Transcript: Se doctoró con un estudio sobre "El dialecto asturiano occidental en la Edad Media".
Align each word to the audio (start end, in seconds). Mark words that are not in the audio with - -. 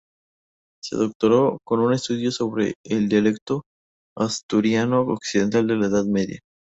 Se 0.81 0.95
doctoró 0.95 1.59
con 1.63 1.79
un 1.79 1.93
estudio 1.93 2.31
sobre 2.31 2.73
"El 2.83 3.07
dialecto 3.07 3.65
asturiano 4.17 5.01
occidental 5.01 5.69
en 5.69 5.79
la 5.79 5.85
Edad 5.85 6.05
Media". 6.05 6.39